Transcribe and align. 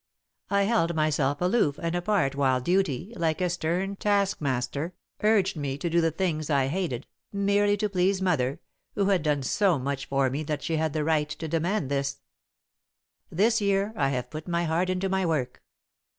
I 0.49 0.63
held 0.63 0.95
myself 0.95 1.41
aloof 1.41 1.77
and 1.77 1.93
apart 1.93 2.33
while 2.33 2.59
Duty, 2.59 3.13
like 3.17 3.39
a 3.39 3.51
stern 3.51 3.97
taskmaster, 3.97 4.95
urged 5.21 5.55
me 5.55 5.77
to 5.77 5.89
the 5.91 6.09
things 6.09 6.49
I 6.49 6.69
hated, 6.69 7.05
merely 7.31 7.77
to 7.77 7.87
please 7.87 8.19
Mother, 8.19 8.59
who 8.95 9.09
had 9.09 9.21
done 9.21 9.43
so 9.43 9.77
much 9.77 10.07
for 10.07 10.31
me 10.31 10.41
that 10.41 10.63
she 10.63 10.77
had 10.77 10.93
the 10.93 11.03
right 11.03 11.29
to 11.29 11.47
demand 11.47 11.91
this. 11.91 12.19
[Sidenote: 13.29 13.29
No 13.29 13.35
Longer 13.35 13.35
Apart] 13.35 13.37
"This 13.37 13.61
year 13.61 13.93
I 13.95 14.09
have 14.09 14.29
put 14.31 14.47
my 14.47 14.63
heart 14.63 14.89
into 14.89 15.07
my 15.07 15.23
work. 15.23 15.61